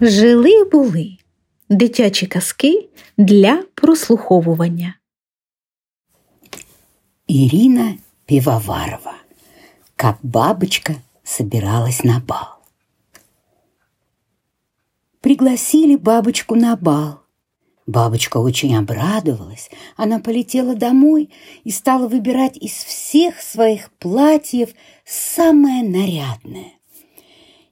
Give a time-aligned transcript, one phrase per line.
[0.00, 1.16] Жили були
[1.68, 4.94] дитячі казки для прослуховування.
[7.28, 7.94] Ирина
[8.26, 9.14] Пивоварова.
[9.96, 10.94] Как бабочка
[11.24, 12.58] собиралась на бал.
[15.20, 17.20] Пригласили бабочку на бал.
[17.86, 19.70] Бабочка очень обрадовалась.
[19.96, 21.30] Она полетела домой
[21.64, 24.70] и стала выбирать из всех своих платьев
[25.04, 26.72] самое нарядное.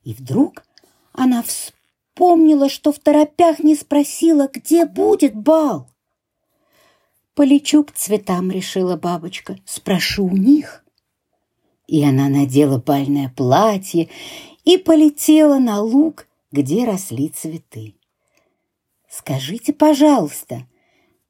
[0.04, 0.64] И вдруг
[1.12, 1.75] она вспомнила,
[2.68, 5.88] что в торопях не спросила, где будет бал.
[7.34, 10.84] «Полечу к цветам»,— решила бабочка,— «спрошу у них».
[11.86, 14.08] И она надела бальное платье
[14.64, 17.94] и полетела на луг, где росли цветы.
[19.08, 20.66] «Скажите, пожалуйста,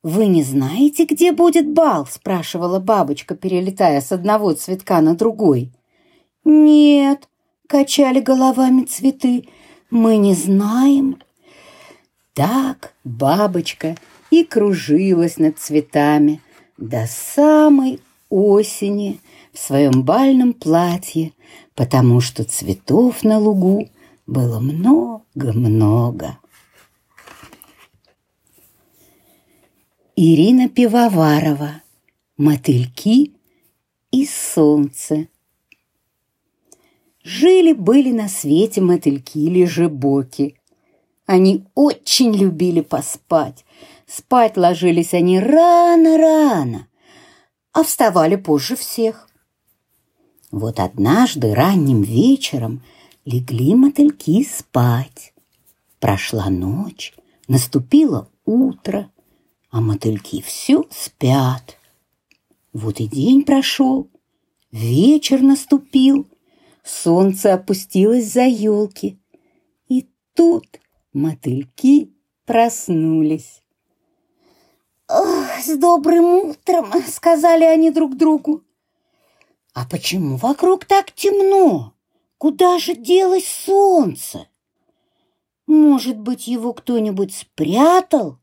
[0.02, 5.72] вы не знаете, где будет бал?»— спрашивала бабочка, перелетая с одного цветка на другой.
[6.44, 7.28] «Нет»,—
[7.66, 9.48] качали головами цветы,—
[9.96, 11.18] «мы не знаем».
[12.34, 13.96] Так бабочка
[14.30, 16.42] и кружилась над цветами
[16.76, 19.20] до самой осени
[19.54, 21.32] в своем бальном платье,
[21.74, 23.88] потому что цветов на лугу
[24.26, 26.38] было много-много.
[30.14, 31.82] Ирина Пивоварова
[32.36, 33.32] «Мотыльки
[34.10, 35.28] и солнце».
[37.28, 40.54] Жили-были на свете мотыльки-лежебоки.
[41.26, 43.64] Они очень любили поспать.
[44.06, 46.86] Спать ложились они рано-рано,
[47.72, 49.28] а вставали позже всех.
[50.52, 52.84] Вот однажды ранним вечером
[53.24, 55.34] легли мотыльки спать.
[55.98, 57.12] Прошла ночь,
[57.48, 59.10] наступило утро,
[59.70, 61.76] а мотыльки все спят.
[62.72, 64.08] Вот и день прошел,
[64.70, 66.28] вечер наступил,
[66.86, 69.18] солнце опустилось за елки.
[69.88, 70.66] И тут
[71.12, 72.12] мотыльки
[72.44, 73.62] проснулись.
[75.08, 78.64] «С добрым утром!»— сказали они друг другу.
[79.72, 81.94] «А почему вокруг так темно?
[82.38, 84.48] Куда же делось солнце?
[85.66, 88.38] Может быть, его кто-нибудь спрятал?»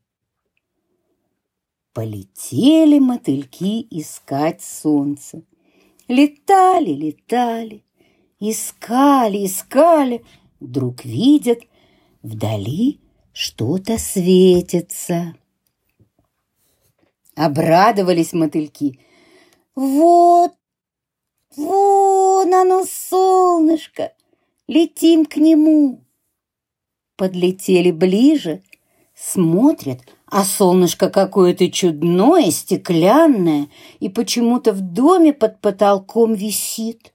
[1.92, 5.44] Полетели мотыльки искать солнце.
[6.08, 7.83] Летали, летали,
[8.52, 10.24] искали, искали.
[10.60, 11.60] Вдруг видят,
[12.22, 13.00] вдали
[13.32, 15.34] что-то светится.
[17.36, 19.00] Обрадовались мотыльки.
[19.74, 20.52] Вот,
[21.56, 24.12] вон оно, солнышко,
[24.68, 26.04] летим к нему.
[27.16, 28.62] Подлетели ближе,
[29.16, 33.68] смотрят, а солнышко какое-то чудное, стеклянное,
[34.00, 37.13] и почему-то в доме под потолком висит.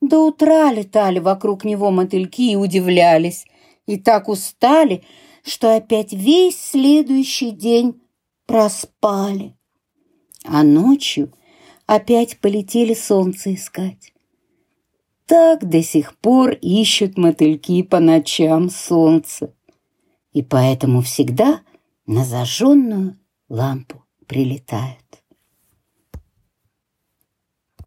[0.00, 3.46] До утра летали вокруг него мотыльки и удивлялись,
[3.86, 5.02] и так устали,
[5.44, 8.00] что опять весь следующий день
[8.46, 9.56] проспали.
[10.44, 11.32] А ночью
[11.86, 14.12] опять полетели солнце искать.
[15.26, 19.54] Так до сих пор ищут мотыльки по ночам солнце.
[20.32, 21.60] И поэтому всегда
[22.06, 25.17] на зажженную лампу прилетают.